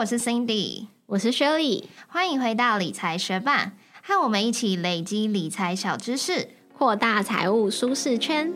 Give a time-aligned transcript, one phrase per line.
[0.00, 8.50] 我是 Cindy，我是 Shirley，欢迎回到理财学霸，和我们一起累积理财小知识，扩大财务舒适圈。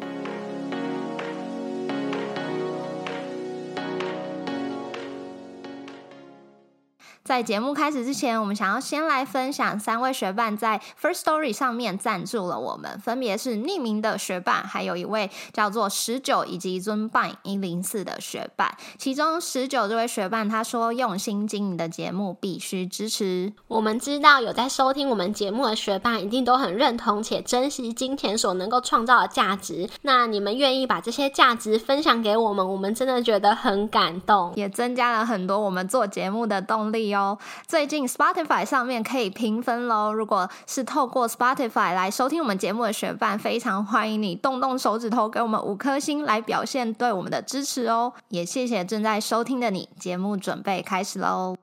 [7.25, 18.77] 在节目开始之前，我们想要先来分享三位学伴在 First Story 上面赞助了我们，分别是匿名的学伴，还有一位叫做十九以及尊伴一零四的学伴。
[18.99, 29.89] 其中十九这位学伴他说：“用心经营的节目必须支持。”我们知道有在收听我们节目的学伴一定都很认同且珍惜金钱所能够创造的价值。
[30.03, 37.14] 那你们愿意把这些价值分享给我们，我们真的觉得很感动，也增加了很多我们做节目的动力。
[37.15, 40.13] 哦，最近 Spotify 上面可以评分喽。
[40.13, 48.13] 如果是透过 Spotify 来收听我们节目的学伴，非常欢迎你动动手指头给我们五颗星，来表现对我们的支持哦。
[48.29, 49.89] 也谢谢正在收听的你。
[49.99, 51.57] 节目准备开始喽。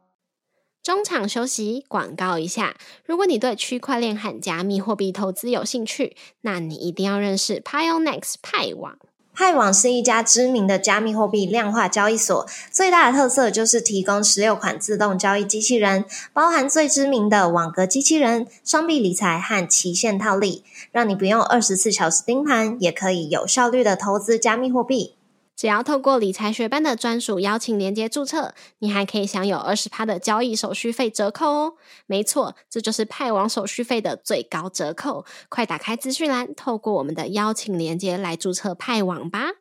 [0.82, 2.76] 中场休息，广告一下。
[3.06, 8.98] 如果你对区块链和加密货币投资有兴趣，那你一定要认识 Pionex 派网。
[9.34, 25.16] 派网是一家知名的加密货币量化交易所，最大的特色就是提供十六款自动交易机器人，包含最知名的网格机器人、双币理财和期限套利，让你不用二十四小时盯盘，也可以有效率的投资加密货币。
[25.62, 31.74] 只要透过理财学班的专属邀请连接注册，你还可以享有二十趴的交易手续费折扣哦。
[32.08, 35.24] 没错，这就是派网手续费的最高折扣。
[35.50, 39.52] 快打开资讯栏，透过我们的邀请连接来注册派网吧。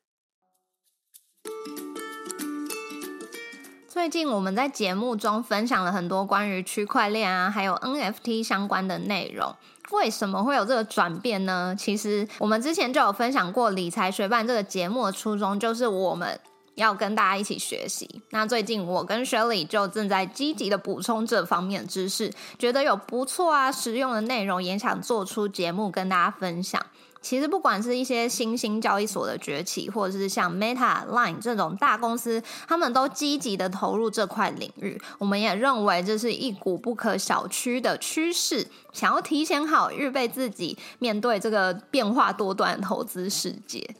[3.87, 9.55] 最近我们在节目中分享了很多关于区块链啊，还有 NFT 相关的内容。
[9.93, 11.75] 为什么会有这个转变呢？
[11.77, 16.39] 其实我们之前就有分享过，理财学办这个节目的初衷就是我们
[16.81, 18.09] 要跟大家一起学习。
[18.31, 26.85] 那最近我跟 Shirley 就正在积极的补充这方面知识，觉得有不错啊实用的内容，也想做出节目跟大家分享。
[27.23, 34.99] 其实，不管是一些新兴交易所的崛起，或者是像 Meta、Line 这种大公司，他们都积极的投入这块领域。
[35.19, 43.95] 我们也认为这是一股不可小觑的趋势，想要提前好预备自己，面对这个变化多端的投资世界。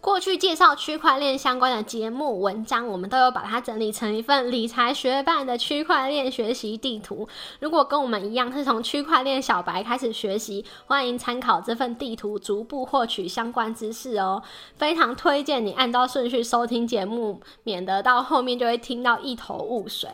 [0.00, 7.28] 过去介绍区块链相关的节目文章，我们都有把它整理成一份理财学办的区块链学习地图。
[7.60, 14.42] 如果跟我们一样是从区块链小白开始学习，欢迎参考这份地图，逐步获取相关知识哦。
[14.74, 20.08] 非常推荐你按照顺序收听节目，免得到后面就会听到一头雾水。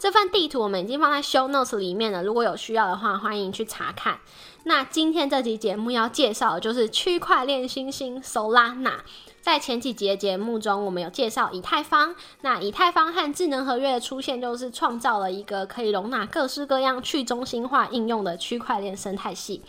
[0.00, 4.18] 这份地图我们已经放在 Show Notes 里面了，如果有需要的话，欢迎去查看。
[4.64, 9.00] 那今天这集节目要介绍的就是区块链新星 Solana。
[9.42, 12.14] 在前几集节目中，我们有介绍以太坊。
[12.40, 19.60] 那以太坊和智能合约的出现，就是创造了一个可以容纳各式各样去中心化应用的区块链生态系。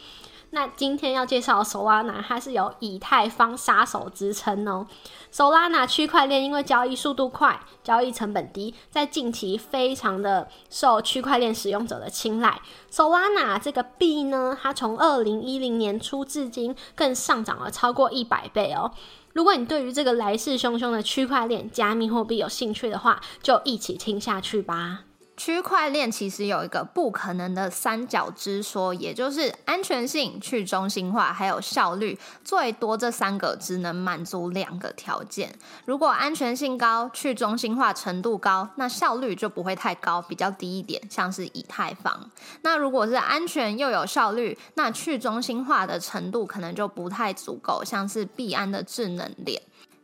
[0.54, 4.86] 那今天要介绍 Solana，它是有以太坊杀手之称哦。
[5.34, 12.62] Solana 区块链因为交易速度快、交易成本低，在近期非常的受区块链使用者的青睐。
[12.92, 18.92] Solana 这个币呢，它从二零一零年初至今，更上涨了超过一百倍哦。
[19.34, 25.04] 如果你对于这个来势汹汹的区块链加密货币有兴趣的话，就一起听下去吧。
[25.44, 35.52] 区块链其实有一个不可能的三角之说，也就是安全性、去中心化还有效率，最多这三个只能满足两个条件。
[35.86, 42.30] 如果安全性高、去中心化程度高，那效率就不会太高，比较低一点，像是以太坊。
[42.62, 49.60] 那如果是安全又有效率，那去中心化的程度可能就不太足够，像是币安的智能链。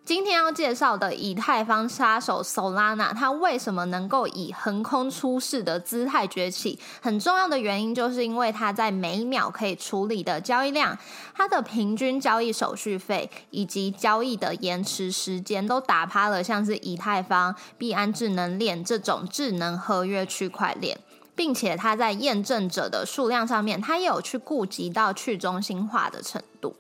[0.08, 6.80] 今天要介绍的以太坊杀手 Solana，它为什么能够以横空出世的姿态崛起？
[7.02, 10.98] 很重要的原因就是因为它在每秒可以处理的交易量、
[11.36, 20.98] 它的平均交易手续费以及交易的延迟时间，都打趴了像是以太坊、币安智能链这种智能合约区块链，
[21.36, 26.74] 并且它在验证者的数量上面，它也有去顾及到去中心化的程度。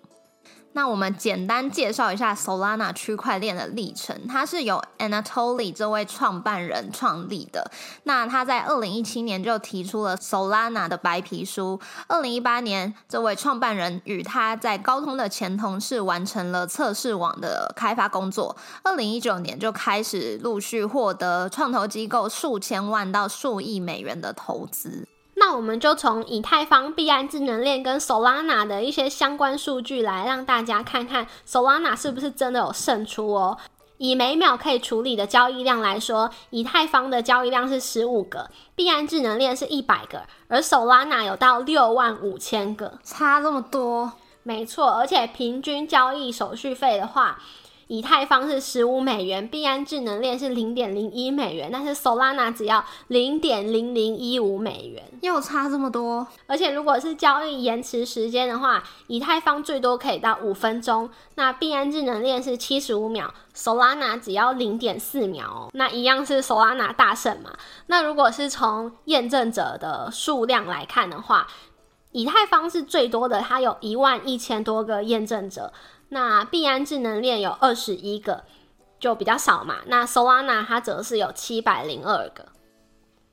[0.77, 4.15] 那我们简单介绍一下 Solana 区块链的历程。
[4.27, 7.71] 它是由 Anatoly 这位创办人创立的。
[8.03, 11.79] 那他在二零一七年就提出了 Solana 的白皮书。
[12.07, 18.55] 二零一八年，这位创办人与他在高通的前同事完成了测试网的开发工作。
[18.83, 25.07] 二零一九年就开始陆续获得创投机构数千万到数亿美元的投资。
[25.47, 33.57] 那我们就从以太坊、币安智能链跟 Solana 的一些相关数据来让大家看看 Solana 是不是真的有胜出哦。
[33.97, 44.11] 以每秒可以处理的交易量来说，以太坊的交易量是十五个，币安智能链是一百个，而 Solana 有到六万五千个，差这么多。
[44.43, 47.39] 没错，而且平均交易手续费的话。
[47.87, 56.27] 以太坊是十五美元，币安智能链是零点零一美元，但是 Solana 只要零点零零一五美元，又差这么多。
[56.47, 67.51] 而且如果是交易延迟时间的话，以太坊最多可以到五分钟，那币安智能链是七十五秒，Solana 只要零点四秒哦，那一样是 Solana 大胜嘛。
[67.85, 71.47] 那如果是从验证者的数量来看的话，
[72.11, 75.71] 以太坊是最多的，它有一万一千多个验证者。
[76.09, 78.45] 那币安智能链有二十一个，
[78.99, 79.77] 就比较少嘛。
[79.87, 82.45] 那 Solana 它则是有七百零二个，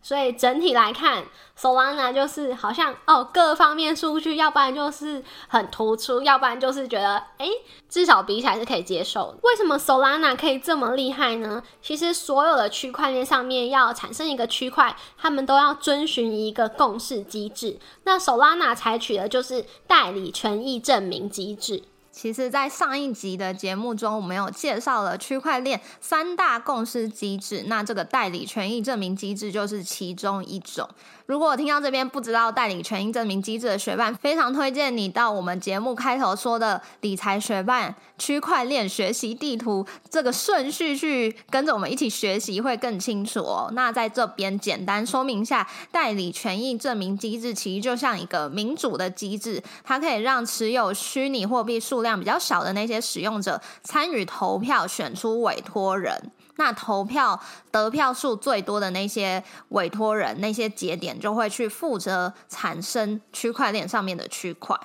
[0.02, 1.24] 所以整体来看
[1.56, 7.48] ，Solana 就是好像哦各方面数据，要不然就是很突出，要不然就是觉得哎，
[7.88, 9.38] 至少比起来是可以接受。
[9.42, 11.62] 为什么 Solana 可以这么厉害呢？
[11.80, 17.78] 其实所有的区块链上面要产生一个区块，他们都要遵循一个共识机制。
[18.02, 21.84] 那 Solana 采取的就是代理权益证明机制。
[22.14, 30.88] 其实，在上一集的节目中，我们有介绍了区块链三大共识机制，那这个代理权益证明机制就是其中一种。
[31.26, 43.70] 如果听到这边不知道代理权益证明机制的学伴，非常推荐你到我们节目开头说的理财学伴区块链学习地图这个顺序去跟着我们一起学习，会更清楚哦。
[43.72, 56.30] 那在这边简单说明一下，代理权益证明机制其实就像一个民主的机制，它可以让持有虚拟货币数量比较少的那些使用者参与投票，选出委托人。
[56.56, 57.40] 那投票
[57.72, 64.78] 得票数最多的那些委托人，那些节点就会去负责产生区块链上面的区块。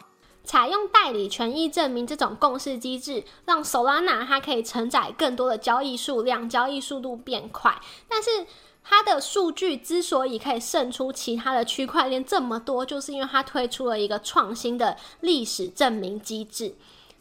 [0.44, 7.80] 采用代理权益证明这种共识机制，让 Solana 它可以承载更多的交易数量，交易速度变快。
[8.08, 8.48] 但是
[8.84, 16.74] 它的数据之所以可以胜出其他的区块链这么多，就是因为它推出了一个创新的历史证明机制。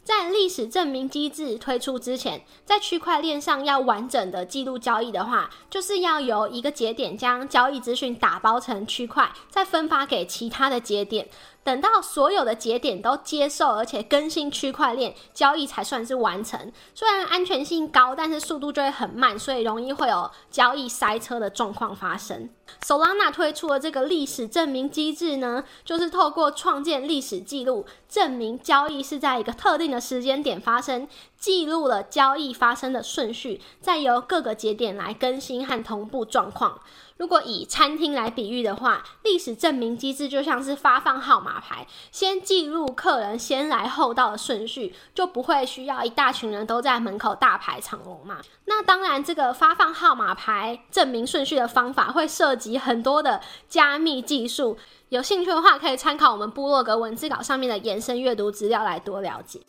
[0.09, 11.29] 在历史证明机制推出之前，在区块链上要完整的记录交易的话，就是要由一个节点将交易资讯打包成区块，再分发给其他的节点。
[11.63, 16.71] 等到所有的节点都接受而且更新区块链交易才算是完成。
[16.95, 22.49] 虽然安全性高，但是速度就会很慢，所以容易会有交易塞车的状况发生。
[22.83, 31.07] Solana 推出的这个历史证明机制呢，就是透过创建历史记录，证明交易是在一个特定的时间点发生，
[31.37, 36.79] 记录了交易发生的顺序，再由各个节点来更新和同步状况。
[37.19, 48.39] 如果以餐厅来比喻的话，历史证明机制就像是发放号码牌，先记录客人先来后到的顺序，就不会需要一大群人都在门口大排长龙嘛。
[48.63, 54.77] 那当然，这个发放号码牌证明顺序的方法会涉及很多的加密技术，
[55.09, 59.59] 有兴趣的话可以参考我们部落格文字稿上面的延伸阅读资料来多了解。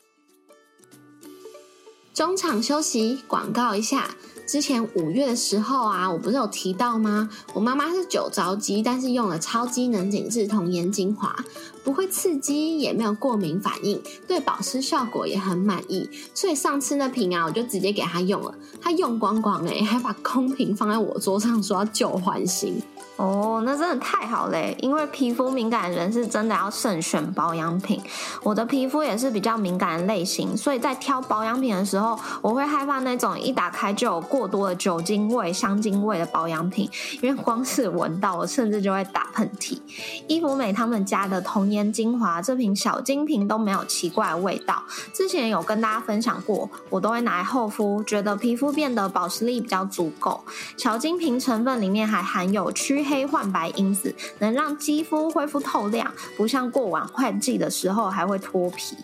[2.15, 4.11] 中场休息，广告一下。
[4.51, 7.31] 之前五月的时候啊，我不是有提到吗？
[7.55, 11.37] 我妈妈是酒糟肌，但是用了超机能紧致童颜精华，
[11.85, 16.11] 不会刺激，也没有过敏反应，对保湿效果也很满意。
[16.35, 22.83] 所以上次那瓶啊，我就直接给她用了，她用光光哎，还把空瓶放在我桌上，说要旧换新。
[23.15, 24.75] 哦，那真的太好嘞！
[24.81, 28.01] 因为皮肤敏感的人是真的要慎选保养品。
[28.43, 36.89] 我的皮肤也是比较敏感的类型，所以在挑保养品的时候，我会害怕那种一打开就有过过多的酒精味、香精味的保养品，
[37.21, 39.79] 因为光是闻到，我甚至就会打喷嚏。
[40.27, 44.83] 伊芙美他们家的童颜精华这瓶小金瓶都没有奇怪的味道。
[45.13, 50.43] 之前有跟大家分享过，我都会拿来厚敷，觉得皮肤变得保湿力比较足够。
[50.79, 53.05] 小金瓶成分里面还含有驱。
[53.11, 58.95] 黑焕白因子能让肌肤恢复透亮，不像过往换季的时候还会脱皮。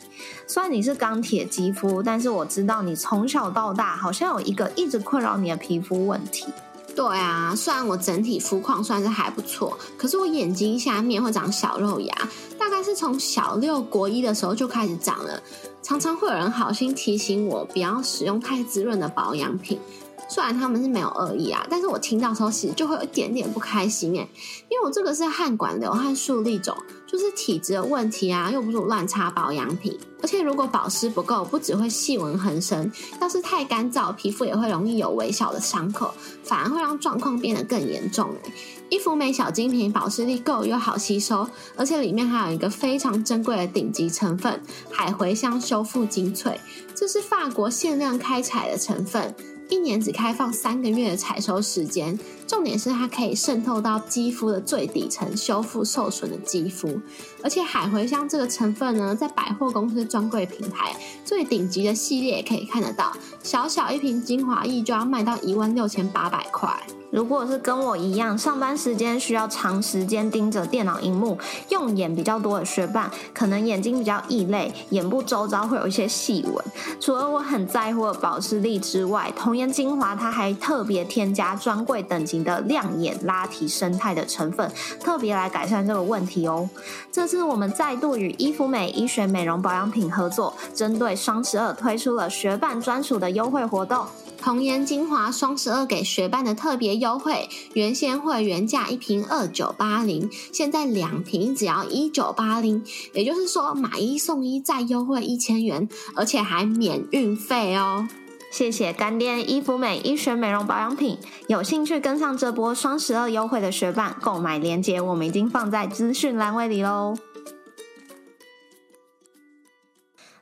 [0.49, 6.47] 虽然你是钢铁肌肤，但是我知道你从小到大好像有一个一直困扰你的皮肤问题。
[6.95, 12.15] 对啊，虽然我整体肤况算是还不错，可是我眼睛下面会长小肉芽，
[12.59, 15.43] 大概是从小六国一的时候就开始长了。
[15.83, 19.79] 常常会有人好心提醒我不要使用太滋润的保养品。
[20.28, 24.28] 虽然他们是没有恶意啊，但是我听到时候其实就会有一点点不开心哎，
[24.68, 32.90] 因为我这个是汗管瘤和树立肿，就是体质的问题啊，又不是乱擦保养品，而且如果保湿不够，不只会细纹横生，
[33.21, 38.52] 要是太干燥，皮肤也会容易有微小的伤口，反而会让状况变得更严重哎。
[38.88, 46.61] 伊芙美小精品保湿力够又好吸收，而且里面还有一个非常珍贵的顶级成分——海茴香修复精粹，
[46.95, 49.35] 这是法国限量开采的成分。
[49.68, 52.18] 一年只开放三个月的采收时间。
[52.47, 57.00] 重点是它可以渗透到肌肤的最底层，修复受损的肌肤。
[57.43, 63.12] 而且海茴香这个成分呢，在百货公司专柜品牌最顶级的系列也可以看得到，
[63.43, 66.76] 小小一瓶精华液就要卖到一万六千八百块。
[67.12, 71.38] 如果是跟我一样上班时间需要长时间盯着电脑荧幕、
[71.71, 76.65] 用眼比较多的学伴，可能眼睛比较异类，眼部周遭会有一些细纹。
[77.00, 86.69] 除了我很在乎的保湿力之外，童颜精华它还特别添加专柜等级的亮眼拉提生态的成分，特别来改善这个问题哦。
[87.11, 94.07] 这次我们再度与伊芙美医学美容保养品合作，针对双十二推出了学伴专属的优惠活动。
[94.38, 108.07] 童颜精华双十二给学伴的特别优惠，原先会原价一瓶二九八零，现在两瓶只要一九八零，也就是说买一送一再优惠一千元，而且还免运费哦！
[108.56, 117.14] 谢谢干爹伊芙美医学美容保养品，有兴趣跟上这波双十二优惠的学伴，购买链接我们已经放在资讯栏位里喽。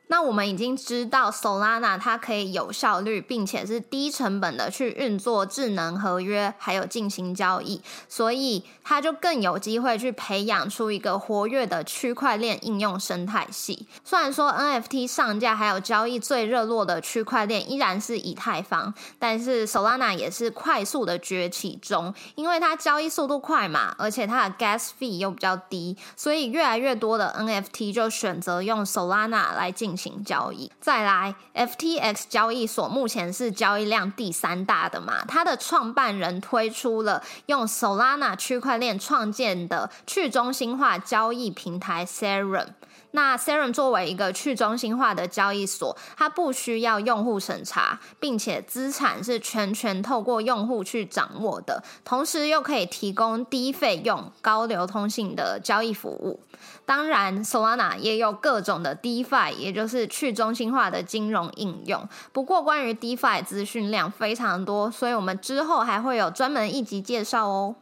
[0.09, 13.87] 那我们已经知道，Solana 它可以有效率，并且是低成本的去运作智能合约，还有进行交易，所以它就更有机会去培养出一个活跃的区块链应用生态系。
[14.05, 30.25] 虽然说 NFT 上架还有交易最热络的区块链依然是以太坊，但是 Solana 也是快速的崛起中，因为它交易速度快嘛，而且它的 gas fee 又比较低，所以越来越多的 NFT 就选择用 Solana 来进行。
[30.25, 35.25] 交易再来，FTX 交易所目前是交易量第三大的嘛？
[35.27, 42.69] 它的创办人推出了用 Solana 区块链创建的去中心化交易平台 Serum。
[43.15, 56.41] 那 Serum 作为一个去中心化的交易所，它不需要用户审查，并且资产是全权透过用户去掌握的，同时又可以提供低费用、高流通性的交易服务。
[56.85, 62.09] 当然，Solana 也有各种的 DeFi，也就是去中心化的金融应用。
[62.33, 67.77] 不过，关于 DeFi 资讯量非常多，所以我们之后还会有专门一集介绍哦。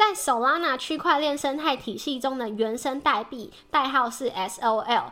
[0.00, 5.10] 在 Solana 区块链生态体系中的原生代币代号是 SOL。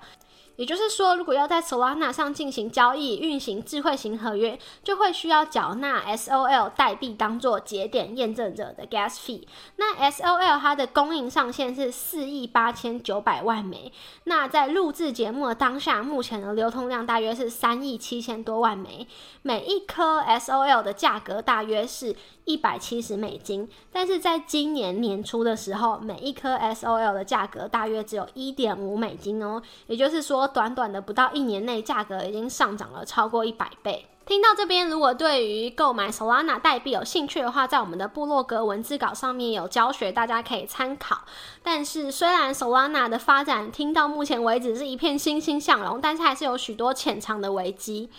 [0.58, 9.44] 也就是说，如果要在 Solana 上进行交易、运行智慧型合约，就会需要缴纳 SOL 代币当做节点验证者的 gas fee。
[9.76, 13.92] 那 SOL 它的供应上限是四亿八千九百万枚。
[14.24, 19.06] 那在录制节目的当下，目前的流通量大约是三亿七千多万枚。
[19.42, 23.68] 每一颗 SOL 的价格大约是一百七十美金。
[23.92, 29.62] 但是在今年年初的时候，每一颗 SOL 的价格大约只有一点五美金哦。
[29.86, 34.06] 也就是说，短短的不到一年内，价格已经上涨了超过一百倍。
[34.26, 41.22] 听到这边，如果对于购买 Solana 代币有兴趣的话，在我们的部落格文字稿上面有教学，大家可以参考。
[41.62, 48.10] 但是，虽然 Solana 的发展听到目前为止是一片欣欣向荣，但是还是有许多潜藏的危机。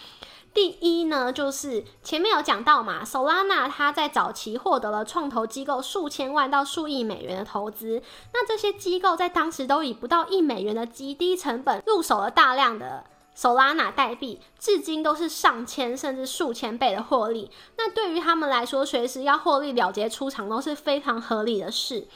[0.53, 8.01] 第一呢，就是前面有讲到嘛，Solana 它在早期获得了创投机构数千万到数亿美元的投资，
[8.33, 13.05] 那这些机构在当时都以不到一美元的极低成本入手了大量的
[13.37, 17.49] Solana 代币，至今都是上千甚至数千倍的获利。
[17.77, 22.07] 那对于他们来说，随时要获利了结出场都是非常合理的事。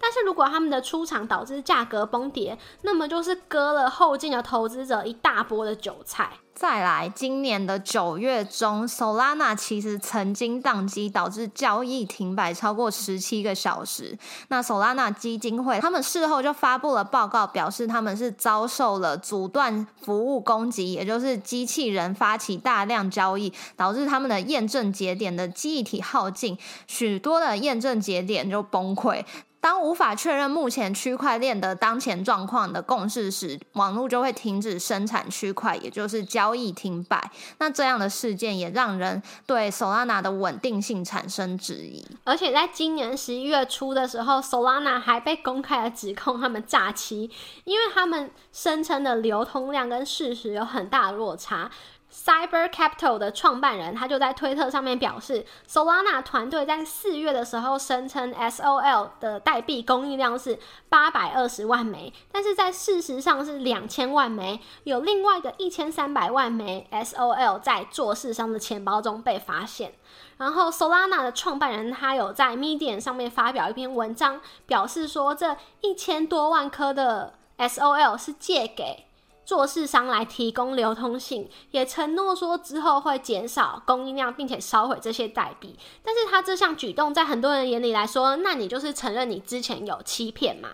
[0.00, 6.30] 但是如果他们的出场导致价格崩跌，那么就是割了后进的投资者一大波的韭菜。
[6.54, 14.18] 再来，今年的九月中，Solana 其实曾经宕机，导致交易停摆超过十七个小时。
[14.48, 29.24] 那 Solana 基金会他们事后就发布了报告，表示他们是遭受了阻断服务攻击，也就是机器人发起大量交易，导致他们的验证节点的记忆体耗尽，许多的验证节点就崩溃。
[29.60, 37.30] 当无法确认目前区块链的当前状况的共识时，网络就会停止生产区块，也就是交易停摆。
[37.58, 42.06] 那这样的事件也让人对 Solana 的稳定性产生质疑。
[42.24, 47.30] 而且在今年十一月初的时候，Solana 还被公开的指控他们诈欺，
[47.64, 51.70] 因为他们声称的流通量跟事实有很大的落差。
[52.10, 69.92] Cyber Capital 的创办人，他就在推特上面表示，Solana 团队在四月的时候声称 SOL 的代币供应量是八百二十万枚，但是在事实上是两千万枚，有另外的一千三百万枚 SOL 在做事商的钱包中被发现。
[70.38, 79.07] 然后 Solana 的创办人他有在 Medium 上面发表一篇文章，表示说这一千多万颗的 SOL 是借给。
[79.48, 85.74] 做市商来提供流通性，也承诺说之后会减少供应量，并且烧毁这些代币。
[86.02, 90.68] 但是他这项举动在很多人眼里来说，那你就是承认你之前有欺骗嘛？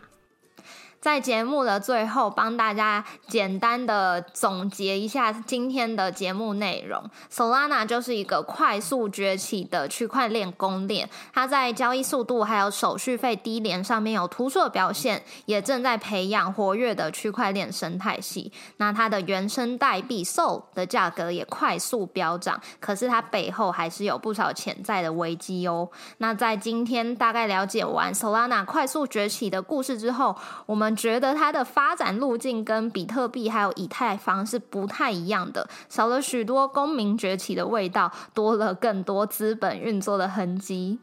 [1.04, 7.04] 在节目的最后，帮大家简单的总结一下今天的节目内容。
[7.30, 18.50] Solana 就是一个快速崛起的区块链公链，它在交易速度还有手续费低廉上面有突出的表现，也正在培养活跃的区块链生态系。
[18.78, 25.86] 那它的原生代币 Sol 的价格也快速飙涨，可是它背后还是有不少潜在的危机哦。
[26.16, 30.34] 那在今天大概了解完 Solana 快速崛起的故事之后，
[30.64, 30.93] 我们。
[30.94, 40.98] 觉得它的发展路径跟比特币还有以太坊是不太一样的，少了许多公民崛起的味道，多了更多资本运作的痕迹。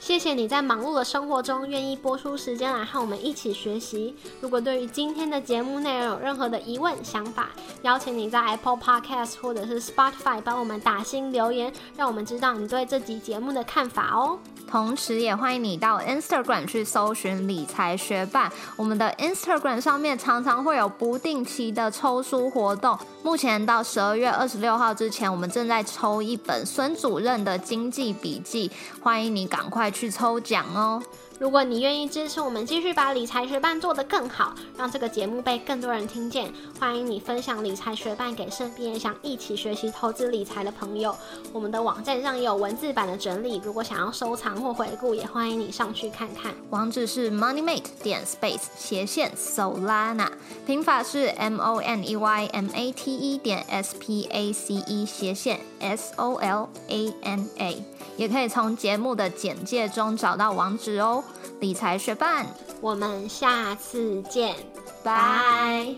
[0.00, 4.14] 谢谢你在忙碌的生活中愿意播出时间来和我们一起学习。
[4.40, 7.48] 如果对于今天的节目内容有任何的疑问、想法，
[7.82, 14.38] 邀请你在 Apple Podcast 或者是 Spotify 帮我们打新留言，让我们知道你对这集节目的看法哦。
[14.74, 18.52] 同时，也欢迎你到 Instagram 去搜寻理财学霸。
[18.74, 22.98] 我们的 Instagram 上面常常会有不定期的抽书活动。
[23.22, 28.68] 目前到十二月二十六号之前，我们正在抽一本孙主任的经济笔记，
[29.00, 31.00] 欢迎你赶快去抽奖哦。
[31.40, 41.14] 如果你愿意支持我们，继续把理财学伴做得更好，让这个节目被更多人听见，欢迎你分享理财学伴给身边想一起学习投资理财的朋友。
[41.52, 46.54] 我们的网站上也有文字版的整理，如果想要收藏或回顾，也欢迎你上去看看。
[46.70, 50.28] 网址是 moneymate 点 space 斜线 solana，
[50.64, 55.04] 拼法是 m o n e y m a t e 点 s p a c e
[55.04, 57.84] 斜线 s o l a n a，
[58.16, 61.23] 也可以从节目的简介中找到网址哦。
[61.60, 62.46] 理财学伴，
[62.80, 64.54] 我们下次见，
[65.02, 65.94] 拜。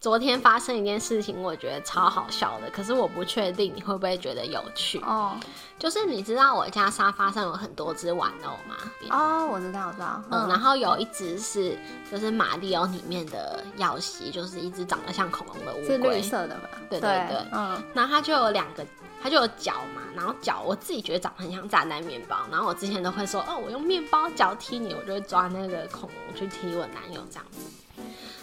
[0.00, 5.38] 昨天发生一件事情，我觉得超好笑的，可是我不确定你会不会觉得有趣哦。
[5.78, 8.76] 就是你知道我家沙发上有很多只玩偶吗？
[9.10, 10.20] 哦，我知道，我知道。
[10.30, 11.78] 嗯，然后有一只是
[12.10, 16.62] 就是马里奥里面的耀西，就是一只长得像恐龙的乌龟，是绿色的嘛。
[16.90, 17.80] 对对对，嗯。
[17.94, 18.84] 然后它就有两个。
[19.22, 27.60] 它就有脚嘛，然后脚我自己觉得长得很像炸弹面包，然后我之前都会说，哦，我用面包脚踢你，我就会抓那个恐龙去踢我男友这样子。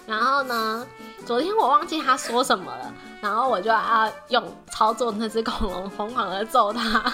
[0.08, 0.88] 然后呢，
[1.26, 7.14] 昨天我忘记他说什么了，然后我就要用操作那只恐龙疯狂的揍他，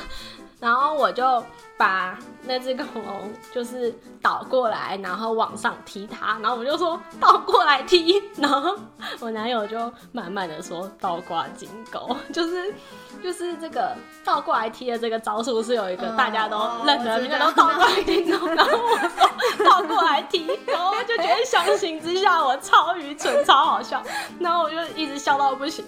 [0.59, 1.43] 然后我就。
[1.77, 8.73] 把那只恐龙就是倒过来，然后往上踢它，然后我就说倒过来踢，然后
[9.19, 12.73] 我男友就慢慢的说倒挂金钩， 就是
[13.21, 24.01] 就是这个倒过来踢的这个招数是有一个大家都认得，名，都倒过来金钩，然后我说倒过来踢，然后就觉得相形之下我超愚蠢，超好笑，
[24.39, 25.83] 然后我就一直笑到不行，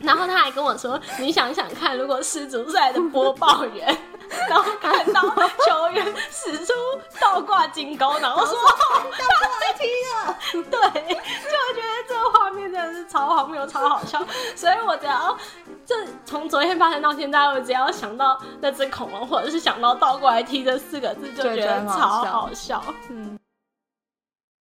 [0.00, 3.96] 然后他还跟我说，你想想看，如果失足赛的播报员。
[4.48, 6.72] 然后看到球员使出
[7.20, 9.12] 倒挂金钩，然后说倒过
[9.60, 10.36] 来踢了，
[10.70, 14.18] 对，就觉得这个画面真的是超荒谬、超好笑。
[14.56, 15.36] 所以我只要
[15.84, 22.82] 这从昨天发生到现在，我只要想到那只恐龙，或者是想到倒过来踢这四个字，就觉得超好笑。
[23.10, 23.38] 嗯。